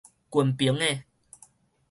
[0.31, 1.03] 近爿的